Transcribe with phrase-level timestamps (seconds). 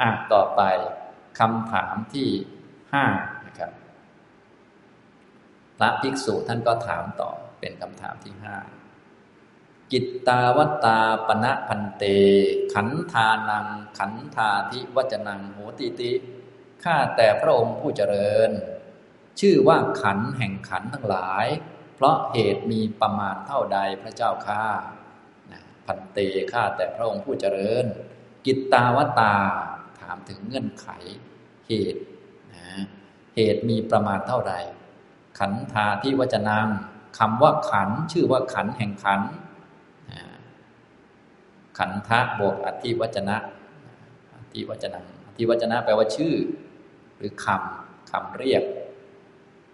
[0.00, 0.62] อะต่อไป
[1.38, 2.28] คำถามที่
[2.92, 3.04] ห้า
[3.46, 3.72] นะครับ
[5.78, 7.30] พระภิกษุท่านก็ถามต่อ
[7.60, 8.56] เป็นคำถามที่ห้า
[9.92, 12.04] กิตตาวตาปณะพันเต
[12.74, 13.66] ขันธานัง
[13.98, 16.12] ขันธาทิวจนังโหติติ
[16.84, 18.50] ข้าแต่พระองค์ผู้เจริญ
[19.40, 21.46] ชื่อว่าขันแห่งขันทั้งหลาย
[21.94, 24.64] เพราะเหตุมีประมาณเท่าใดพระเจ้าข้า
[25.86, 26.18] พันเต
[26.52, 27.84] ข้าแต่พระองค์ผู้เจริญ
[28.46, 30.88] กิตตาวตาามถึงเงื่อนไข
[31.66, 32.02] เหตุ
[32.54, 32.66] นะ
[33.36, 34.54] เหตุมีประมาณเท่าใด
[35.38, 36.68] ขันธาที่วจนัง
[37.18, 39.20] คำว่าขันชื่อว่าขันแห่งขัน
[41.78, 43.36] ขันธะบวกอธิวจนะ
[44.34, 46.34] อธิวจนะอธิวจนะแปลว่าชื่อ
[47.16, 48.62] หรือคำคำเรียก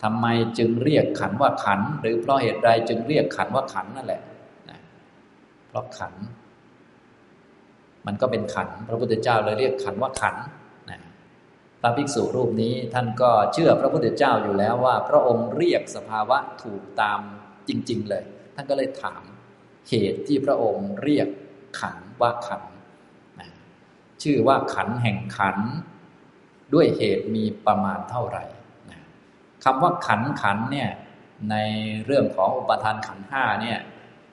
[0.03, 0.27] ทำไม
[0.59, 4.23] จึงเรียกขันว่าขัน หรือเพราะเหตุใดจึงเรียกขันว่าขันนั่นแหละ
[4.71, 4.79] นะ
[5.69, 6.15] เพราะขัน
[8.07, 10.37] มันก็เป็นขัน พระพุทธเจ้าเลยเรียกขันว่าขัน
[10.91, 11.01] นะ
[11.81, 17.21] พระภิกษุรูปนี้ท่านก็เชื่อพระพุทธเจ้าอยู่แล้วว่า พระองค์เรียกสภาวะถูกตาม
[17.69, 19.23] จริง ๆ เลย ท่านก็เลยถาม
[19.89, 21.29] เหตุที่พระองค์เรียก
[21.81, 22.63] ขันว่าขัน
[23.41, 23.49] นะ
[24.23, 25.57] ชื่อว่าขันแห่งขัน
[26.75, 28.45] ด้วยเหตุมีประมาณเท่าไหร่
[28.91, 29.01] นะ
[29.65, 30.91] คำว่าขันขันเนี่ย
[31.51, 31.57] ใน
[32.07, 33.79] เรื่องของอุปทานขันห้าเนี่ย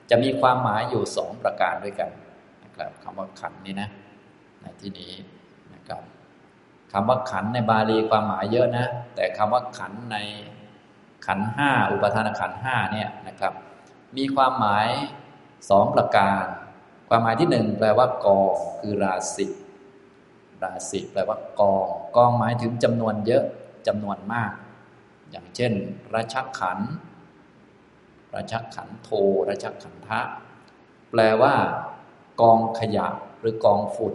[0.10, 2.10] จะมีความหมายอยู่สองประการด้วยกัน
[2.82, 3.90] ครับคำว่าขันนี่นะ
[4.62, 5.12] ในที่นี้
[5.74, 6.02] นะครับ
[6.92, 10.18] คำว่าขันในบาลีความหมายเยอะนะ แต่คำว่าขันใน
[11.26, 13.54] ขันห้าอุปทานขันห้าเนี่ยนะครับ
[14.18, 14.88] มีความหมาย
[15.70, 16.44] สองประการ
[17.10, 19.48] ความหมายที่หนึ่งแปลว่ากองคือราศี
[20.64, 23.44] ราศีแปลว่ากอง กองหมายถึงจำนวนเยอะ
[23.88, 24.52] จำนวนมาก
[25.32, 25.74] อย่างเช่น
[26.16, 26.80] ราชขัน
[28.36, 29.10] ราชขันโท
[29.50, 30.22] ราชขันทะ
[31.12, 31.54] แปลว่า
[32.42, 33.08] กองขยะ
[33.40, 34.14] หรือกองฝุ่น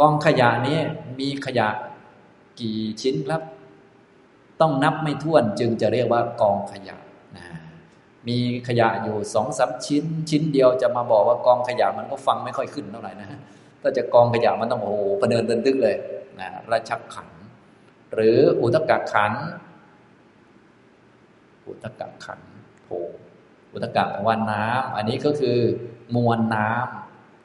[0.00, 0.78] กองขยะนี้
[1.20, 1.68] มีขยะ
[2.60, 3.42] กี่ชิ้นครับ
[4.60, 6.96] ต้องนับไม่ถ้วนจึงจะเรียกว่ากองขยะ
[8.28, 13.28] มีขยะอยู่สองสาชิ้น ชิ้นเดียวจะมาบอกว่ากองขยะมันก็ฟังไม่ค่อยขึ้นเท่าไหร่นะ
[13.82, 15.96] ถ้าจะกองขยะมันต้องโอ้โหประเดินเดินตึกเลย
[16.40, 17.28] นะราชักขัน
[18.14, 19.32] หรืออุตกะขัน
[21.66, 22.40] อุตกะขัน
[22.82, 22.88] โถ
[23.72, 25.58] อุตกะแปลว่าน้ำอันนี้ก็คือ
[26.16, 26.99] มวลน้ำ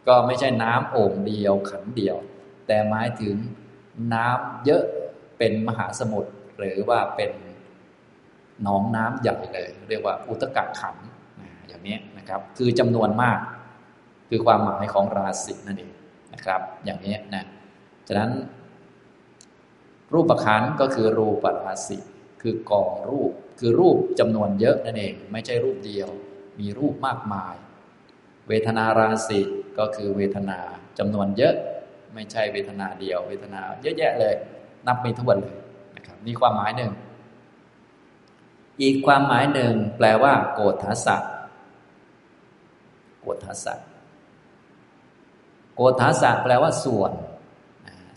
[0.07, 2.17] ก็ไม่ใช่น้ำโอ่งเดียวขันเดียว
[2.67, 3.35] แต่หมายถึง
[4.13, 4.83] น้ำเยอะ
[5.37, 7.31] เป็นมหาสมุทรหรือว่าเป็น
[8.63, 10.95] หนองน้ำใหญ่เลย เรียกว่าอุตกะขัน
[11.67, 13.39] อย่างนี้นะครับ คือจำนวนมาก
[14.29, 15.93] คือความหมายของราศีนั่นเอง
[16.33, 17.45] นะครับ อย่างนี้นะ
[18.07, 18.31] ฉะนั้น
[20.13, 21.97] รูปขันก็คือรูปราศี
[22.41, 26.09] คือกองรูป คือรูปจำนวนเยอะนั่นเอง ไม่ใช่รูปเดียว
[26.59, 27.55] มีรูปมากมาย
[28.49, 29.39] เวทนาราศี
[29.77, 30.59] ก็คือเวทนา
[30.99, 31.55] จำนวนเยอะ
[32.13, 34.35] ไม่ใช่เวทนาเดียว เวทนาเยอะแยะเลย
[34.87, 35.57] นับไม่ถ้วนเลย
[35.95, 36.91] นะครับนี่ความหมายหนึ่ง
[38.81, 41.23] อีกความหมายหนึ่งแปลว่า โกฏฐสัต
[43.21, 43.79] โกฏฐสัต
[45.75, 47.11] โกฏฐสัตแปลว่าส่วน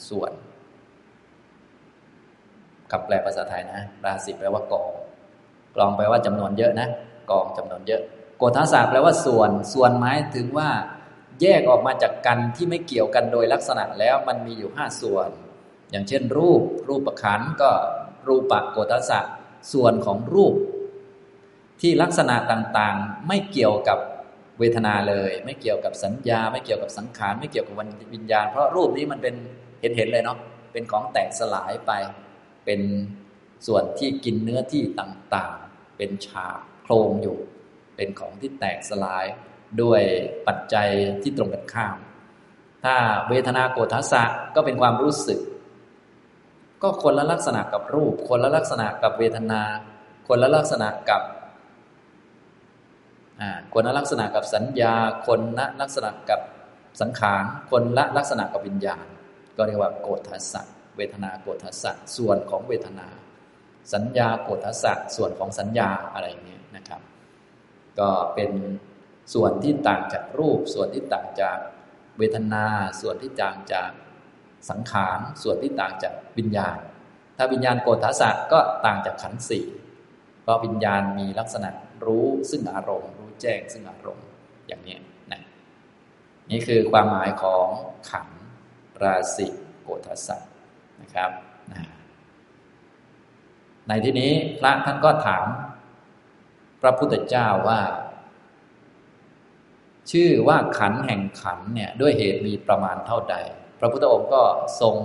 [0.08, 0.32] ส่วน
[2.90, 4.90] กับแปลภาษาไทยนะราศีแปลว่ากอง
[5.76, 6.88] กองแปลว่าจำนวนเยอะนะ
[7.30, 8.02] กองจำนวนเยอะ
[8.38, 10.70] โกฏฐสัตแปลว่าส่วน ส่วนหมายถึงว่า
[11.42, 15.28] แยกออกมาจากกันที่ไม่เกี่ยวกันโดยลักษณะแล้วมันมีอยู่ห้าส่วน
[15.90, 17.70] อย่างเช่น รูป รูปประคันก็
[18.28, 19.24] รูปปักโกฏฐสัต
[19.72, 20.54] ส่วนของรูป
[21.80, 23.98] ที่ลักษณะต่างๆ ไม่เกี่ยวกับ
[24.58, 27.74] เวทนาเลย ไม่เกี่ยวกับสัญญา ไม่เกี่ยวกับสังขาร ไม่เกี่ยวกับ
[28.14, 29.34] วิญญาณ เพราะรูปนี้มันเป็น
[29.80, 30.38] เห็นเห็นเลยเนาะ
[30.72, 31.92] เป็นของแตกสลายไป
[32.64, 32.80] เป็น
[33.66, 36.46] ส่วนที่กินเนื้อที่ต่างๆ เป็นฉา
[36.82, 37.38] โครงอยู่
[37.98, 39.26] เป็นของที่แตกสลาย
[39.82, 40.02] ด้วย
[40.46, 40.88] ปัจจัย
[41.22, 41.96] ที่ตรงกันข้าม
[42.84, 42.96] ถ้า
[43.28, 44.22] เวทนาโกฏทัสสะ
[44.54, 45.40] ก็เป็นความรู้สึก
[46.82, 49.62] ก็คนละลักษณะกับรูป คนละลักษณะกับเวทนา
[50.28, 51.22] คนละลักษณะกับ
[53.74, 54.94] คนละลักษณะกับสัญญา
[55.26, 56.40] คนละลักษณะกับ
[57.00, 59.06] สังขาร คนละลักษณะกับวิญญาณ
[59.56, 60.62] ก็เรียกว่าโกฏทัสสะ
[60.96, 63.08] เวทนาโกฏทัสสะส่วนของเวทนา
[63.92, 67.00] สัญญาโกฏทัสสะส่วนของสัญญาอะไรอย่างนี้ยนะครับ
[68.00, 68.52] ก็เป็น
[69.34, 71.58] ส่วนที่ต่างจากรูป ส่วนที่ต่างจาก
[72.18, 72.66] เวทนา
[73.00, 73.90] ส่วนที่ต่างจาก
[74.70, 76.76] สังขารส่วนที่ต่างจากวิญญาณ
[77.36, 79.66] ถ้าวิญญาณโกฏฐาสะก็ต่างจากขันธ์สี่
[80.42, 81.70] เพราะวิญญาณมีลักษณะ
[82.04, 84.26] รู้ซึ่งอารมณ์ รู้แจ้งซึ่งอารมณ์
[84.68, 84.98] อย่างนี้
[85.32, 85.42] นะ
[86.50, 87.66] นี่คือความหมายของ
[88.10, 88.40] ขันธ์
[89.02, 89.46] ราศี
[89.82, 90.36] โกฏฐาสะ
[91.02, 91.30] นะครับ
[91.72, 91.82] นะ
[93.88, 95.46] ในที่นี้พระท่านก็ถาม
[96.80, 97.80] พระพุทธเจ้าว่า
[100.10, 103.36] ชื่อว่าขันแห่งขันเนี่ย ด้วยเหตุมีประมาณเท่าใด
[103.78, 104.42] พระพุทธองค์ก็
[104.80, 104.96] ทรง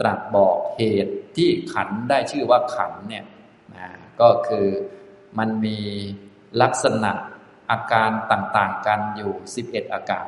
[0.00, 3.24] ตรัสบอกเหตุที่ขันได้ชื่อว่าขันเนี่ย
[3.76, 3.88] นะ
[4.20, 4.66] ก็คือ
[5.38, 5.78] มันมี
[6.62, 7.12] ลักษณะ
[7.70, 9.32] อาการต่างๆ กันอยู่
[9.64, 10.26] 11 อาการ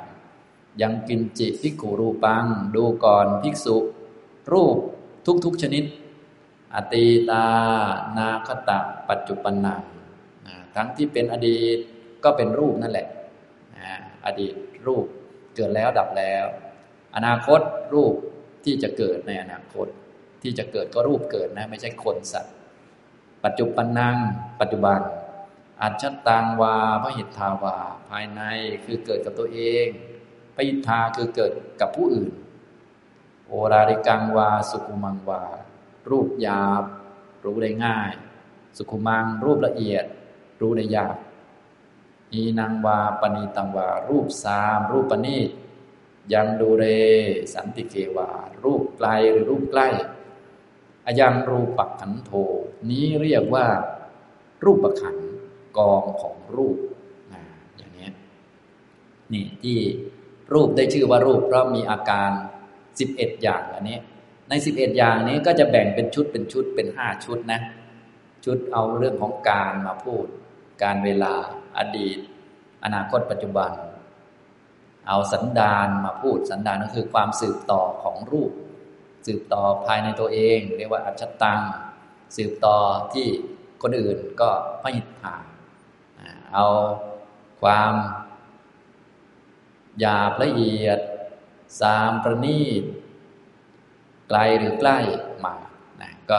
[0.83, 2.45] ยังกินจิพิกุรูปัง
[2.77, 3.77] ดูก่อนภิกษุ
[4.53, 4.77] รูป
[5.45, 5.85] ทุกๆชนิด
[6.75, 7.45] อตีตา
[8.17, 8.79] นาคตะ
[9.09, 9.83] ปัจจุปนัง
[10.77, 11.79] ทั้งที่เป็นอดีต
[12.25, 13.09] ก็เป็นรูปนั่นแหละ
[14.27, 14.55] อดีต
[14.87, 15.07] รูป
[15.55, 16.45] เกิดแล้วดับแล้ว
[17.17, 17.61] อนาคต
[17.95, 18.15] รูป
[18.65, 19.87] ที่จะเกิดในอนาคต
[20.43, 22.55] ที่จะเกิดก็รูปเกิดนะไม่ใช่คนสัตว์
[23.45, 24.17] ปัจจุบันนัง
[24.61, 25.01] ปัจจุบัน
[25.83, 27.77] อัจฉตังวาพระหิทธาวา
[28.09, 28.41] ภายใน
[28.85, 29.87] คือเกิดกับตัวเอง
[30.55, 32.33] พระหิทธาคือเกิดกับผู้อื่น
[33.47, 35.43] โอราริกังวา สุขุมังวา
[36.11, 36.85] รูปหยาบ
[37.45, 38.11] รู้ได้ง่าย
[38.77, 40.05] สุขุมังรูปละเอียด
[40.63, 41.17] รู้ได้ยาก
[42.33, 45.51] อีนางวาปณีตังวา รูปสาม รูปปณีต
[46.35, 46.85] ยังดูเร
[47.55, 48.31] สันติเกวา
[48.65, 49.89] รูปไกลหรือรูปใกล้
[51.07, 52.31] อายังรูปปักขันโท
[52.91, 53.67] นี้เรียกว่า
[54.65, 55.17] รูปปักขัน
[55.79, 56.77] กองของรูป
[57.77, 58.09] อย่างนี้
[59.33, 59.79] นี่ที่
[60.53, 62.31] รูปได้ชื่อว่ารูป เพราะมีอาการ
[62.99, 63.99] สิบเอ็ดอย่างอันนี้
[64.49, 67.61] ในสิบเอ็ดอย่างนี้ก็จะแบ่งเป็นชุดเป็นชุดเป็นห้าชุดนะ
[68.45, 70.27] ชุดเอาเรื่องของการมาพูด
[70.83, 71.35] การเวลา
[71.79, 72.19] อดีต
[72.85, 73.71] อนาคตปัจจุบัน
[75.09, 78.53] เอาสันดานมาพูดสันดานก็คือความสืบต่อของรูป
[79.27, 81.61] สืบต่อภายในตัวเอง เรียกว่าอัจฉตัง
[82.37, 82.77] สืบต่อ
[83.13, 83.27] ที่
[83.83, 84.51] คนอื่นก็
[84.83, 85.35] พหิทธา
[86.55, 86.67] เอา
[87.63, 87.95] ความ
[90.01, 90.99] หยาบละเอียด
[91.81, 92.83] สามประณีต
[94.29, 94.99] ไกลหรือใกล้
[95.45, 95.55] มา
[96.01, 96.39] นะก็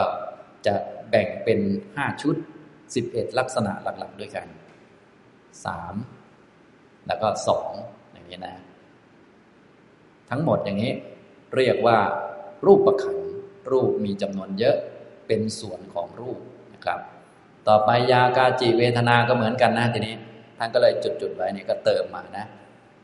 [0.66, 0.74] จะ
[1.10, 1.58] แบ่งเป็น
[1.96, 2.36] ห้าชุด
[2.94, 4.46] สิบเอ็ดลักษณะหลักๆ ด้วยกัน
[5.64, 5.94] สาม
[7.06, 7.72] แล้วก็สอง
[8.12, 8.56] อย่างนี้นะ
[10.30, 10.92] ทั้งหมดอย่างนี้
[11.56, 11.98] เรียกว่า
[12.66, 13.16] รูปประขัน
[13.70, 14.76] รูปมีจำนวนเยอะ
[15.26, 16.38] เป็นส่วนของรูป
[16.74, 17.00] นะครับ
[17.68, 20.14] ต่อไปยากาจิเวทนาก็เหมือนกันนะทีนี้
[20.58, 22.46] ท่านก็เลยจุดๆไว้นี่ก็เติมมานะ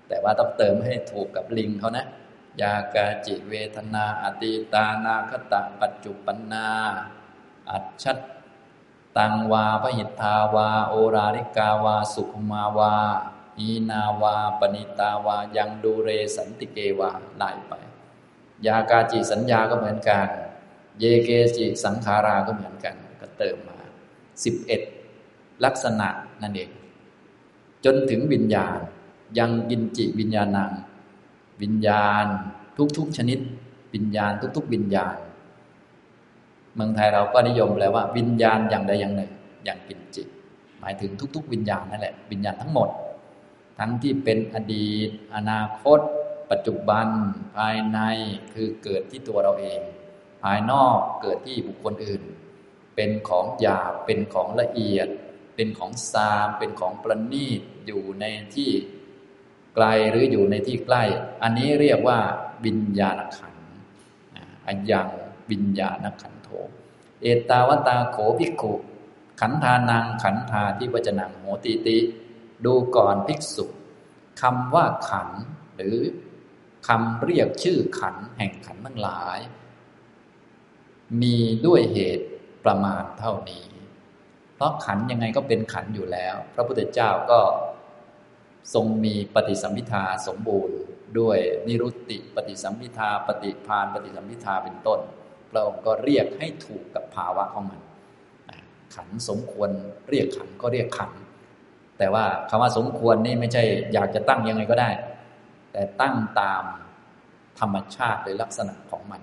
[0.08, 2.06] แต่ว่าต้องเติมให้ถูกกับลิงเขานะ
[2.62, 6.66] ยากาจิเวทนาอติตานาคตะปัจจุปนนา
[7.70, 8.04] อัจฉ
[9.18, 12.94] ตังวาพหิทธาวา โอราริกาวา สุขมาวา
[13.58, 17.72] อีนาวา ปณิตาวา ยังดูเรสันติเกวาไล่ไป
[18.66, 20.28] ยากาจิสัญญาก็เหมือนกัน
[20.98, 23.78] เยเกจิสังขาราก็เหมือนกัน ก็เติมมา
[24.44, 24.82] สิบเอ็ด
[25.64, 26.08] ลักษณะ
[26.42, 26.70] นั่นเอง
[27.84, 28.78] จนถึงวิญญาณ
[29.38, 30.72] ยังกินจิวิญญาณัง
[31.62, 32.26] วิญญาณ
[32.96, 33.38] ทุกๆชนิด
[33.94, 35.16] วิญญาณ ทุก ๆ วิญญาณ
[36.74, 39.32] เมืองไทยเราก็นิยมแล้วว่า วิญญาณอย่างใดอย่างหนึ่ง
[39.64, 40.22] อย่างกินจิ
[40.80, 42.88] หมายถึงทุก ๆ วิญญาณนั่นแหละวิญญาณทั้งหมด
[43.78, 46.00] ทั้งที่เป็นอดีต อนาคต
[46.50, 47.06] ปัจจุบัน
[47.56, 47.98] ภายใน
[48.54, 49.80] คือเกิดที่ตัวเราเอง
[50.42, 52.22] ภายนอกเกิดที่บุคคลอื่น
[52.96, 55.08] เป็นของหยาบเป็นของละเอียด
[55.56, 58.24] เป็นของซามเป็นของประณีตอยู่ใน
[58.54, 58.70] ที่
[59.74, 61.02] ไกลหรืออยู่ในที่ใกล้
[61.42, 62.18] อันนี้เรียกว่า
[62.66, 63.54] วิญญาณขัน
[64.66, 65.08] อันยัง
[65.50, 66.56] วิญญาณขัน โถ
[67.22, 68.72] เอตาวตาโขภิกขุ
[69.40, 71.98] ขันธานังขันธาที่วจนังโหติติ
[72.64, 73.66] ดูก่อนภิกษุ
[74.40, 75.28] คำว่าขัน
[75.76, 75.98] หรือ
[76.86, 79.38] คำเรียกชื่อขันแห่งขันทั้งหลาย
[81.22, 81.36] มี
[81.66, 82.26] ด้วยเหตุ
[82.64, 83.66] ประมาณเท่านี้
[84.54, 87.40] เพราะขันยังไงก็เป็นขันอยู่แล้ว พระพุทธเจ้าก็
[88.74, 90.78] ทรงมีปฏิสัมพิทาสมบูรณ์
[91.18, 95.00] ด้วยนิรุตติ ปฏิสัมพิทาปฏิพานปฏิสัมพิทาเป็นต้น
[95.50, 97.80] พระองค์ก็เรียกให้ถูกกับภาวะของมัน
[98.94, 99.70] ขันสมควร
[100.08, 101.10] เรียกขันก็เรียกขัน
[101.98, 104.90] แต่ว่าคำว่าสมควรนี่ไม่ใช่อยากจะตั้งยังไงก็ได้
[105.72, 106.64] แต่ตั้งตาม
[107.60, 109.22] ธรรมชาติหรือลักษณะของมัน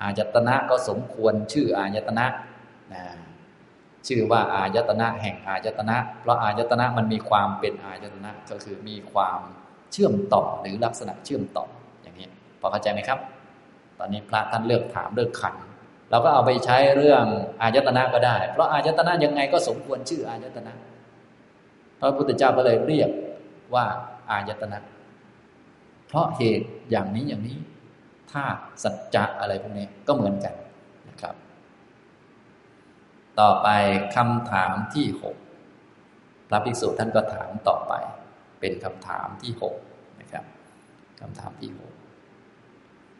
[0.00, 2.26] อายตนะก็สมควรชื่ออายตนะ
[2.92, 3.02] นะ
[4.08, 9.40] ชื่อว่าอายตนะแห่งอายตนะ เพราะอายตนะมันมีความเป็นอายตนะก็คือมีความ
[9.92, 11.66] เชื่อมต่อหรือลักษณะเชื่อมต่อ
[12.02, 12.28] อย่างนี้
[12.60, 13.18] พอเข้าใจไหมครับ
[13.98, 15.54] ตอนนี้พระท่านเลือกถามเลือกขัน
[16.10, 17.24] เราก็เอาไปใช้เรื่อง
[17.62, 20.72] อายตนะก็ได้ เพราะอายตนะยังไงก็สมควรชื่ออายตนะ
[22.00, 23.10] พระพุทธเจ้าก็เลยเรียก
[23.74, 23.86] ว่า
[24.30, 24.78] อายตนะ
[26.06, 27.58] เพราะเหตุอย่างนี้อย่างนี้
[28.32, 30.54] ธาตุสัจจะอะไรพวกนี้ก็เหมือนกัน
[31.08, 31.34] นะครับ
[33.40, 33.68] ต่อไป
[34.16, 35.36] คำถามที่หก
[36.48, 37.92] พระภิกษุท่านก็ถามต่อไป
[38.60, 39.74] เป็นคำถามที่หก
[40.20, 40.44] นะครับ
[41.20, 41.92] คำถามที่หก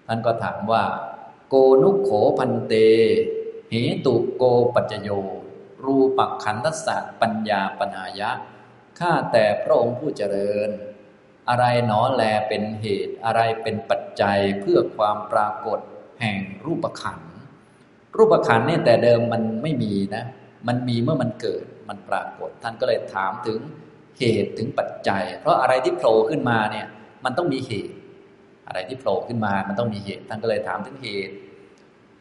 [0.07, 0.85] ท่านก็ถามว่า
[1.49, 2.75] โกนุโขพันเต
[3.71, 3.75] เห
[4.07, 4.45] ตุโก
[4.75, 5.09] ปัจโย
[5.85, 8.31] รูปักขันธสัตปัญญาปนายะ
[8.99, 10.71] ข้าแต่พระองค์ผู้เจริญ
[11.49, 15.79] อะไรหนอแลเป็นเหตุอะไรเป็นปัจจัยเพื่อความปรากฏ
[16.21, 17.33] แห่งรูปขันธ์
[18.17, 20.25] รูปขันธ์เนี่ยแต่เดิมมันไม่มีนะ
[20.69, 23.61] มันมีเมื่อมันเกิด มันปรากฏ ท่านก็เลยถามถึง
[24.19, 26.87] เหตุถึงปัจจัย เพราะอะไรที่โผล่ขึ้นมาเนี่ย
[27.25, 27.95] มันต้องมีเหตุ
[28.67, 31.35] อะไรที่โผล่ขึ้นมามันต้องมีเหตุท่านก็เลยถามถึงเหตุ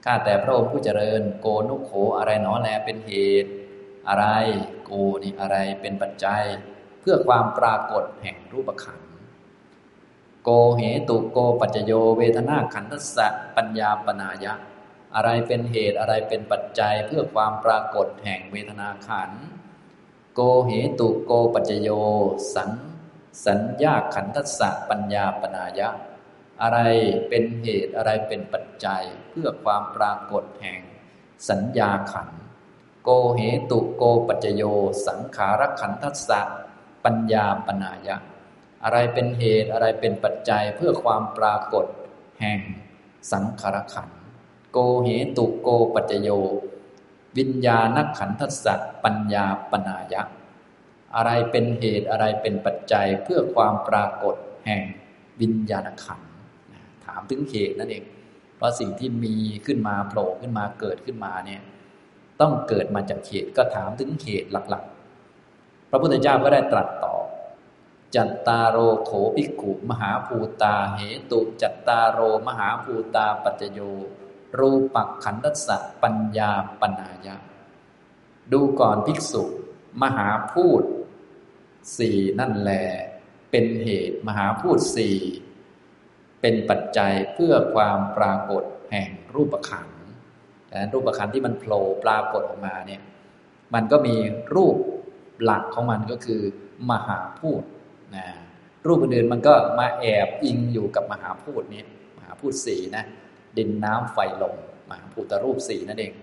[0.05, 3.51] ข้าแต่พระองค์ผู้เจริญโกนุโขอะไรหนอแลเป็นเหตุ
[4.07, 4.25] อะไร
[4.85, 4.91] โก
[5.23, 6.43] นี่อะไรเป็นปัจจัย
[6.99, 9.09] เพื่อความปรากฏแห่งรูปขันธ์
[10.43, 14.53] โกเหตุโกปัจจโยเวทนาขันธสัปัญญาปนายะ
[15.15, 19.41] อะไรเป็นเหตุอะไรเป็นปัจจัยเพื่อความปรากฏแห่งเวทนาขันธ์
[20.35, 21.89] โกเหตุโกปัจจโย
[22.55, 22.71] สัง
[23.45, 25.89] สัญญาขันธสัปัญญาปนายะ
[26.61, 26.79] อะไร
[27.29, 30.81] เป็นเหตุอะไรเป็นปัจจัยเพื่อความปรากฏแห่ง
[31.49, 32.29] สัญญาขัน
[33.03, 34.63] โกเหตุโกปัจจโย
[35.07, 36.41] สังขารขันธสั
[37.05, 38.17] ปัญญาปนายะ
[38.83, 41.85] อะไรเป็นเหตุอะไรเป็นปัจจัยเพื่อความปรากฏ
[42.41, 42.59] แห่ง
[43.31, 44.09] สังขารขัน
[44.71, 46.29] โกเหตุโกปัจโย
[47.37, 50.21] วิญญาณขันทัสสะปัญญาปนายะ
[51.15, 54.35] อะไรเป็นเหตุอะไรเป็นปัจจัยเพื่อความปรากฏ
[54.65, 54.83] แห่ง
[55.41, 58.03] วิญญาณขันถามถึงเหตุนั่นเอง
[58.55, 61.61] เพราะสิ่งที่มีขึ้นมาโผล่ขึ้นมาเกิดขึ้นมาเนี่ย
[62.41, 67.15] ต้องเกิดมาจากเหตุก็ถามถึงเหตุหลักๆ พระพุทธเจ้าก็ได้ตรัสต่อ
[68.15, 70.99] จัตตาโรโขภิกขุมหาภูตาเห
[71.31, 73.79] ตุ จัตตาโรมหาภูตาปัจโย
[74.59, 77.35] รูปักขันธสสะปัญญาปนายะ
[78.51, 79.43] ดูก่อนภิกษุ
[80.01, 80.83] มหาพูด
[81.97, 82.71] สี่นั่นแล
[83.51, 85.17] เป็นเหตุมหาพูดสี่
[86.47, 89.87] เป็นปัจจัยเพื่อความปรากฏแห่งรูปขัน
[90.69, 93.01] แต่รูปขันธ์ที่มันโผล่ปรากฏออกมาเนี่ย
[93.73, 94.15] มันก็มี
[94.55, 94.75] รูป
[95.43, 96.41] หลักของมันก็คือ
[96.91, 97.61] มหาพูด
[98.15, 98.25] นะ
[98.87, 101.83] รูปอื่นมันก็มาแอบอิงอยู่กับมหาพูดนี้
[102.17, 103.03] มหาพูดสีนะ
[103.57, 104.55] ดินน้ำไฟลม
[104.89, 106.13] มหาพูตรูปสีนั่นเอง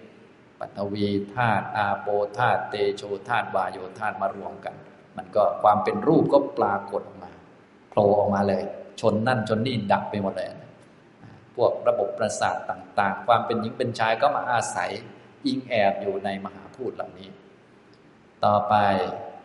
[0.59, 4.75] ปัตวีธาตุอาโปธาตุเตโชธาตุวายโยธาตุมารวมกัน
[5.17, 7.33] มันก็ความเป็นรูปก็ปรากฏออกมา
[7.91, 8.65] โผล่ออกมาเลย
[9.03, 10.49] ชนนั่นชนนี่ดับไปหมดเลย
[11.57, 14.91] พวกระบบประสาทต่างๆ ความเป็นหญิงเป็นชายก็มาอาศัย
[15.47, 17.29] อิงแอบอยู่ในมหาพูดเหล่านี้
[18.45, 18.75] ต่อไป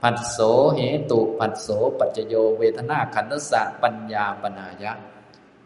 [0.01, 0.39] ผัสโส
[0.75, 4.93] เหตุผัสโสปัจจโยเวทนาขันธสัปัญญาปนายะ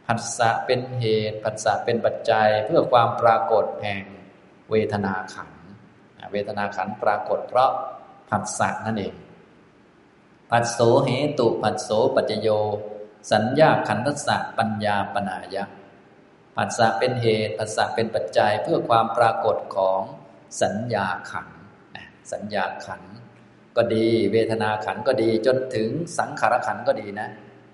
[0.06, 4.04] ผัสสะเป็นเหตุผัสสะเป็นปัจจัยเพื่อความปรากฏแห่ง
[4.72, 5.50] เวทนาขัน
[6.32, 7.72] เวทนาขันปรากฏเพราะ
[8.30, 9.14] ผัสสะนั่นเอง
[10.52, 12.50] ผัสโสเหตุผัสโสปัจจโย
[13.32, 15.64] สัญญาขันธสัปัญญาปนายะ
[16.56, 20.02] ผัสสะเป็นเหตุผัสสะเป็นปัจจัยเพื่อความปรากฏของ
[20.62, 21.48] สัญญาขัน
[22.32, 23.02] สัญญาขัน
[23.78, 27.30] ก็ดี เวทนาขันก็ดีจนถึงสังขารขันก็ดีนะ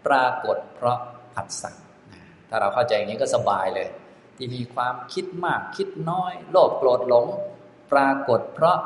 [0.07, 0.97] ปรากฏเพราะ
[1.35, 1.71] ผัสสะ
[2.49, 3.87] ถ้าเราเข้าใจอย่างนี้ก็สบายเลย
[4.37, 7.25] ที่มีความคิดมากคิดน้อย โลภโกรธหลง
[7.91, 8.77] ปรากฏเพราะ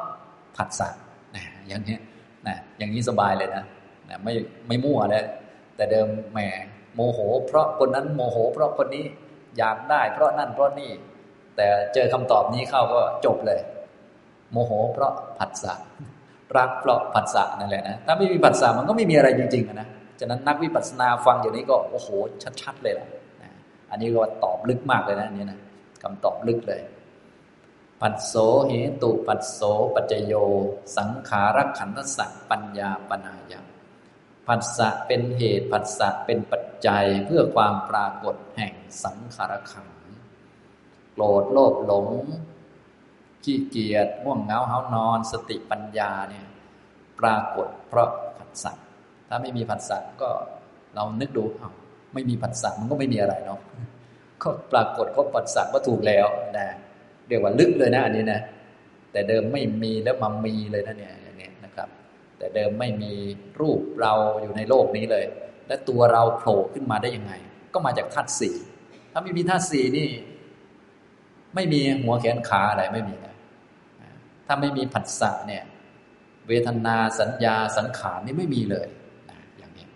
[0.58, 0.90] ผัสสะ
[1.36, 1.98] นะอย่างนี้
[2.48, 3.64] นะอย่างนี้สบายเลยนะ
[4.10, 4.34] นะไม่
[4.68, 5.24] ไม่มั่วเลย
[5.82, 6.40] แต่เดิมแหม
[6.96, 9.06] โมโห เพราะคนนั้นโมโห เพราะคนนี้
[9.58, 10.92] อยากได้ เพราะนั่นเพราะนี่
[11.56, 13.60] แต่เจอคำตอบนี้เข้าก็จบเลย
[14.52, 15.74] โมโห เพราะผัสสะ
[16.58, 19.88] รักเพราะผัสสะนั่นแหละนะถ้าไม่มีผัสสะมันก็ไม่มีอะไรจริงๆนะ
[20.20, 22.10] ฉะนั้นนักวิปัสสนาฟังอย่างนี้ก็โอ้โห
[22.62, 23.08] ชัดๆเลยล่ะ
[23.92, 25.60] อันนี้ก็ตอบลึกมากเลยนะนี่นะ
[26.04, 26.82] คำตอบลึกเลย
[28.02, 28.34] ปัสโส
[28.68, 29.62] เหตุปัสโส
[29.96, 30.34] ปัจโย
[30.98, 33.71] สังขารขันธสักปัญญาปนายะ
[34.54, 39.88] ผัสสะเป็นเหตุผัสสะเป็นปัจจัยเพื่อความปรากฏแห่งสังขารขัน
[41.14, 42.08] โกรธโลภหลง
[43.44, 46.48] ขี้เกียจง่วงเหงาเฮานอน สติปัญญาเนี่ย
[47.20, 48.72] ปรากฏเพราะผัสสะ
[49.30, 50.30] ถ้าไม่มีผัสสะก็
[50.96, 51.72] เรานึกดูเอา
[52.14, 53.60] ไม่มีผัสสะมันก็ไม่มีอะไรเนาะ
[54.44, 56.28] ก็ปรากฏเพราะผัสสะก็ถูกแล้ว
[56.58, 56.68] นะ
[57.28, 58.42] เรียกว่าลึกเลยนะอันนี้นะ
[59.12, 61.14] แต่เดิมไม่มีแล้วมามีเลยนะเนี่ย
[62.42, 63.14] แต่เดิมไม่มี
[63.60, 65.26] รูปเราอยู่ในโลกนี้เลย
[65.68, 67.34] และตัวเราโผล่ขึ้นมาได้ยังไง
[67.74, 68.56] ก็มาจากธาตุสี่
[69.12, 70.10] ถ้าไม่มีธาตุสี่นี่
[71.56, 73.36] ไม่มีหัวแขนขาอะไรไม่มีนะ
[74.48, 75.64] ถ้าไม่มีผัสสะเนี่ย
[76.48, 78.88] เวทนาสัญญาสังขารนี่ไม่มีเลย
[79.58, 79.88] อย่างนี้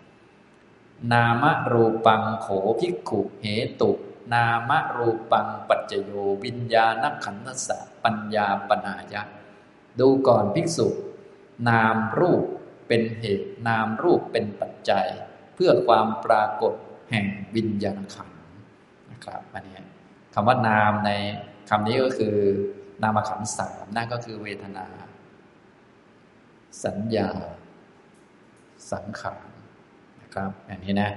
[1.12, 2.46] นามรูปังโข
[2.80, 3.46] ภิกขุเห
[3.80, 3.90] ตุ
[4.34, 6.10] นามรูปังปัจจโย
[6.44, 9.22] วิญญาณขันธสะปัญญาปนายะ
[10.00, 10.88] ดูก่อนภิกษุ
[11.68, 12.42] นามรูป
[12.88, 15.06] เป็นเหตุนามรูปเป็นปัจจัย
[15.54, 16.74] เพื่อความปรากฏ
[17.10, 18.30] แห่งวิญญาณขัน
[19.10, 19.78] นะครับอันนี้
[20.34, 21.10] คำว่านามใน
[21.70, 22.36] คำนี้ก็คือ
[23.02, 24.86] นามขันสามนั่นก็คือเวทนา
[26.84, 27.28] สัญญา
[28.92, 29.46] สังขาร
[30.20, 31.10] นะครับอย่างนี้นะ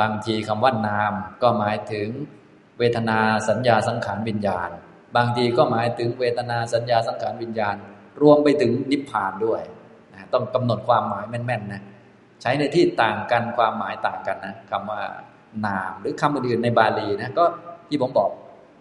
[0.00, 2.08] บางทีคำว่านามก็หมายถึง
[2.78, 3.18] เวทนา
[3.48, 4.70] สัญญาสังขารวิญญาณ
[5.16, 7.76] บางทีก็หมายถึงเวทนาสัญญาสังขารวิญญาณ
[8.22, 9.62] รวมไปถึงนิพพานด้วย
[10.12, 11.82] นะต้องกำหนดความหมายแม่นๆนะ
[12.42, 15.02] ใช้ในที่ต่างกันความหมายต่างกันนะคำว่า
[15.66, 17.44] นามหรือคำอื่นๆในบาลีนะก็
[17.88, 18.30] ที่ผมบอก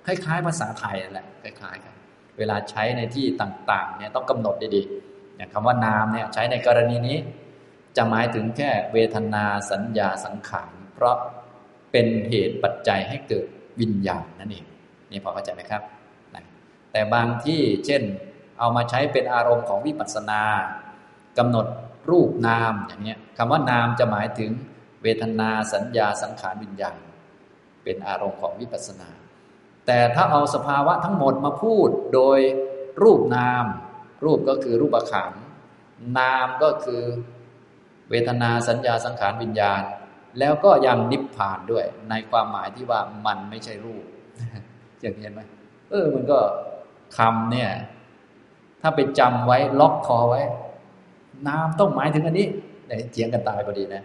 [0.05, 1.93] คล้ายๆภาษาไทยนั่นแหละคล้ายๆกัน
[2.37, 7.17] เวลาใช้ในที่ต่างๆเนี่ยต้องกำหนดดีๆอย่างคำว่านามเนี่ยใช้ในกรณีนี้
[7.97, 11.15] จะหมายถึงแค่เวทนาสัญญาสังขารเพราะ
[11.91, 13.45] เป็นเหตุปัจจัยให้เกิด
[13.81, 14.65] วิญญาณนั่นเอง
[15.11, 15.81] นี่พอเข้าใจไหมครับ
[16.91, 18.01] แต่บางที่เช่น
[18.59, 20.41] เอามาใช้เป็นอารมณ์ของวิปัสสนา
[21.37, 21.65] กำหนด
[22.09, 24.51] รูปนามอย่างนี้คำว่านามจะหมายถึง
[25.03, 26.97] เวทนาสัญญาสังขารวิญญาณ
[27.83, 29.09] เป็นอารมณ์ของวิปัสสนา
[29.85, 32.39] แต่ถ้าเอาสภาวะทั้งหมดมาพูดโดย
[33.03, 33.65] รูปนาม
[34.25, 35.31] รูปก็คือรูปขัน
[36.17, 37.03] นามก็คือ
[38.09, 39.81] เวทนาสัญญาสังขารวิญญาณ
[40.39, 44.03] แล้วก็ยังนิพพานด้วย ในความหมายที่ว่ามันไม่ใช่รูป
[45.01, 45.41] อย่างเห็นไหม
[45.89, 46.39] เออมันก็
[47.17, 47.69] คำเนี่ย
[48.87, 50.41] ถ้าไปจำไว้ล็อกคอไว้
[51.47, 52.47] นามต้องหมายถึงอันนี้
[52.85, 54.03] เดี๋ยวเจียงกันตายพอดีนะ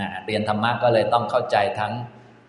[0.00, 1.92] นะเรียนธรรมะก็เลยต้องเข้าใจทั้ง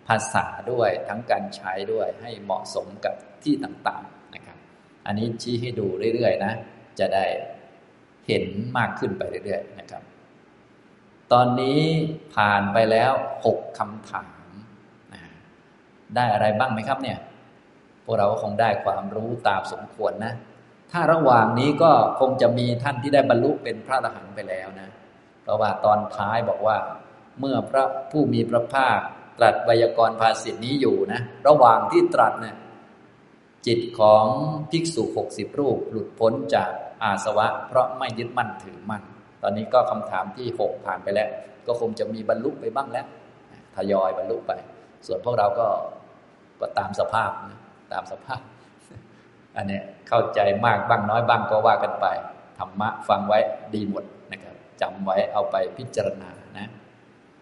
[0.08, 4.58] ภาษาด้วยทั้งการใช้ด้วยให้เหมาะสมกับที่ต่างๆนะครับ
[5.06, 6.54] อันนี้ชี้ให้ดูเรื่อยๆนะ
[7.00, 7.26] จะได้
[8.28, 8.44] เห็น
[8.78, 10.04] มากขึ้นไปเรื่อยๆนะครับ
[11.32, 11.82] ตอนนี้
[12.36, 13.12] ผ่านไปแล้ว
[13.46, 14.50] หกคำถาม
[15.14, 15.22] นะ
[16.16, 17.18] ได้อะไรบ้างไหมครับเนี่ย
[18.04, 20.34] พวกเราคงได้ความรู้ตามสมควรนะ
[20.92, 24.90] ถ้าระหว่างนี้ก็คงจะมีท่านที่ได้บรรลุเป็นพระอรหันต์ไปแล้วนะ
[25.44, 26.78] เพราะว่าตอนท้ายบอกว่า
[27.40, 29.00] เมื่อพระผู้มีพระภาค
[29.38, 32.56] ตรัสไวยากรณ์ภาษิตนี้อยู่นะ ระหว่างที่ตรัสเนี่ย
[33.68, 34.26] จิตของ
[34.72, 36.72] ภิกษุหกสิบรูปหลุดพ้นจาก
[37.04, 39.04] อาสวะ เพราะไม่ยึดมั่นถือมั่น
[39.42, 41.30] ตอนนี้ก็คำถามที่หกผ่านไปแล้ว
[41.68, 43.08] ก็คงจะมีบรรลุไปบ้างแล้ว
[43.76, 44.52] ทยอยบรรลุไป
[45.06, 45.68] ส่วนพวกเราก็
[46.60, 47.60] ก็ตามสภาพนะ
[47.94, 48.42] ตามสภาพ
[49.58, 52.06] อันนี้เข้าใจมากบ้างน้อยบ้างก็ว่ากันไป
[52.60, 53.40] ธรรมะฟังไว้
[53.74, 56.32] ดีหมดนะครับจำไว้เอาไปพิจารณา